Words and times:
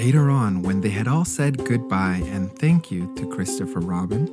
Later 0.00 0.30
on, 0.30 0.62
when 0.62 0.80
they 0.80 0.88
had 0.88 1.06
all 1.06 1.26
said 1.26 1.62
goodbye 1.66 2.22
and 2.24 2.50
thank 2.58 2.90
you 2.90 3.14
to 3.16 3.26
Christopher 3.26 3.80
Robin, 3.80 4.24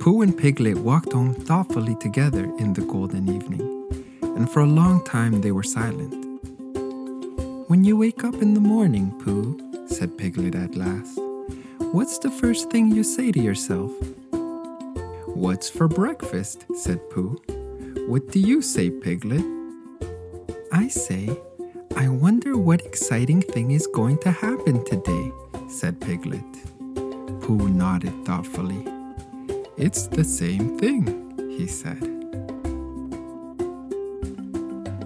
Pooh 0.00 0.22
and 0.22 0.36
Piglet 0.36 0.78
walked 0.78 1.12
home 1.12 1.32
thoughtfully 1.32 1.94
together 2.00 2.42
in 2.58 2.72
the 2.72 2.80
golden 2.80 3.28
evening, 3.28 3.62
and 4.20 4.50
for 4.50 4.62
a 4.62 4.66
long 4.66 5.04
time 5.04 5.42
they 5.42 5.52
were 5.52 5.62
silent. 5.62 6.12
When 7.68 7.84
you 7.84 7.96
wake 7.96 8.24
up 8.24 8.34
in 8.42 8.54
the 8.54 8.60
morning, 8.60 9.12
Pooh, 9.20 9.56
said 9.86 10.18
Piglet 10.18 10.56
at 10.56 10.74
last, 10.74 11.20
what's 11.92 12.18
the 12.18 12.30
first 12.32 12.72
thing 12.72 12.90
you 12.90 13.04
say 13.04 13.30
to 13.30 13.38
yourself? 13.38 13.92
What's 15.28 15.70
for 15.70 15.86
breakfast? 15.86 16.66
said 16.74 16.98
Pooh. 17.10 17.40
What 18.08 18.32
do 18.32 18.40
you 18.40 18.60
say, 18.60 18.90
Piglet? 18.90 19.46
I 20.72 20.88
say, 20.88 21.30
I 21.98 22.08
wonder 22.08 22.58
what 22.58 22.84
exciting 22.84 23.40
thing 23.40 23.70
is 23.70 23.86
going 23.86 24.18
to 24.18 24.30
happen 24.30 24.84
today, 24.84 25.32
said 25.66 25.98
Piglet. 25.98 26.44
Pooh 27.40 27.70
nodded 27.70 28.12
thoughtfully. 28.26 28.86
It's 29.78 30.06
the 30.06 30.22
same 30.22 30.78
thing, 30.78 31.32
he 31.56 31.66
said. 31.66 32.02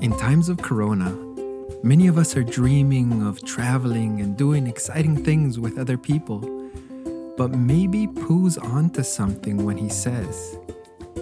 In 0.02 0.18
times 0.18 0.48
of 0.48 0.62
Corona, 0.62 1.12
many 1.84 2.08
of 2.08 2.18
us 2.18 2.36
are 2.36 2.42
dreaming 2.42 3.24
of 3.24 3.44
traveling 3.44 4.20
and 4.20 4.36
doing 4.36 4.66
exciting 4.66 5.22
things 5.24 5.60
with 5.60 5.78
other 5.78 5.96
people. 5.96 6.40
But 7.36 7.52
maybe 7.52 8.08
Pooh's 8.08 8.58
onto 8.58 9.04
something 9.04 9.64
when 9.64 9.76
he 9.76 9.90
says, 9.90 10.58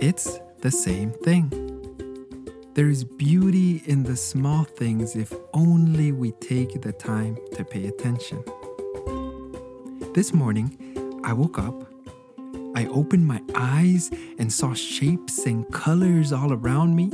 it's 0.01 0.41
the 0.63 0.71
same 0.71 1.11
thing. 1.11 1.68
There's 2.79 3.03
beauty 3.03 3.83
in 3.87 4.05
the 4.05 4.15
small 4.15 4.63
things 4.63 5.17
if 5.17 5.33
only 5.53 6.13
we 6.13 6.31
take 6.31 6.81
the 6.81 6.93
time 6.93 7.37
to 7.57 7.65
pay 7.65 7.89
attention. 7.89 8.45
This 10.15 10.33
morning, 10.33 11.21
I 11.25 11.33
woke 11.33 11.59
up, 11.59 11.75
I 12.77 12.87
opened 12.87 13.27
my 13.27 13.43
eyes 13.57 14.13
and 14.39 14.53
saw 14.53 14.75
shapes 14.75 15.45
and 15.45 15.69
colors 15.73 16.33
all 16.33 16.53
around 16.53 16.95
me. 16.95 17.11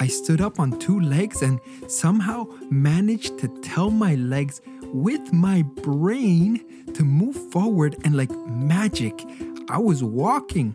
I 0.00 0.06
stood 0.06 0.40
up 0.40 0.58
on 0.58 0.78
two 0.78 0.98
legs 0.98 1.42
and 1.42 1.60
somehow 1.88 2.46
managed 2.70 3.38
to 3.40 3.48
tell 3.60 3.90
my 3.90 4.14
legs 4.14 4.62
with 4.94 5.30
my 5.30 5.60
brain 5.60 6.64
to 6.94 7.04
move 7.04 7.36
forward, 7.52 7.96
and 8.04 8.16
like 8.16 8.30
magic, 8.48 9.26
I 9.68 9.76
was 9.76 10.02
walking. 10.02 10.74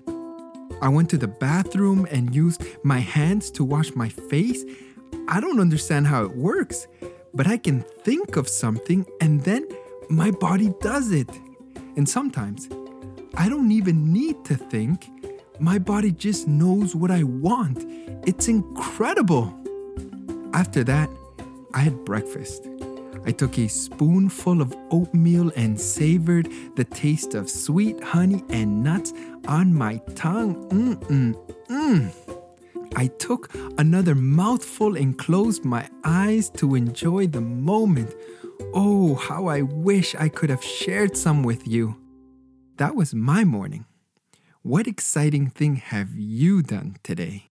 I 0.81 0.89
went 0.89 1.09
to 1.11 1.17
the 1.17 1.27
bathroom 1.27 2.07
and 2.09 2.33
used 2.33 2.63
my 2.83 2.99
hands 2.99 3.51
to 3.51 3.63
wash 3.63 3.93
my 3.95 4.09
face. 4.09 4.65
I 5.27 5.39
don't 5.39 5.59
understand 5.59 6.07
how 6.07 6.25
it 6.25 6.35
works, 6.35 6.87
but 7.33 7.45
I 7.45 7.57
can 7.57 7.81
think 8.03 8.35
of 8.35 8.49
something 8.49 9.05
and 9.21 9.41
then 9.41 9.67
my 10.09 10.31
body 10.31 10.73
does 10.81 11.11
it. 11.11 11.29
And 11.95 12.09
sometimes 12.09 12.67
I 13.35 13.47
don't 13.47 13.71
even 13.71 14.11
need 14.11 14.43
to 14.45 14.55
think. 14.55 15.07
My 15.59 15.77
body 15.77 16.11
just 16.11 16.47
knows 16.47 16.95
what 16.95 17.11
I 17.11 17.23
want. 17.23 17.85
It's 18.25 18.47
incredible. 18.47 19.53
After 20.53 20.83
that, 20.85 21.09
I 21.75 21.79
had 21.79 22.03
breakfast. 22.03 22.67
I 23.25 23.31
took 23.31 23.57
a 23.57 23.67
spoonful 23.67 24.61
of 24.61 24.75
oatmeal 24.89 25.51
and 25.55 25.79
savored 25.79 26.49
the 26.75 26.83
taste 26.83 27.35
of 27.35 27.49
sweet 27.49 28.01
honey 28.03 28.43
and 28.49 28.83
nuts 28.83 29.13
on 29.47 29.73
my 29.73 29.97
tongue. 30.15 30.55
Mm 30.69 30.95
mm 31.05 31.35
mm. 31.69 32.41
I 32.95 33.07
took 33.07 33.53
another 33.77 34.15
mouthful 34.15 34.97
and 34.97 35.17
closed 35.17 35.63
my 35.63 35.87
eyes 36.03 36.49
to 36.51 36.75
enjoy 36.75 37.27
the 37.27 37.41
moment. 37.41 38.13
Oh, 38.73 39.15
how 39.15 39.47
I 39.47 39.61
wish 39.61 40.15
I 40.15 40.27
could 40.27 40.49
have 40.49 40.63
shared 40.63 41.15
some 41.15 41.43
with 41.43 41.67
you. 41.67 41.95
That 42.77 42.95
was 42.95 43.13
my 43.13 43.43
morning. 43.43 43.85
What 44.63 44.87
exciting 44.87 45.49
thing 45.49 45.77
have 45.77 46.09
you 46.15 46.61
done 46.61 46.97
today? 47.03 47.50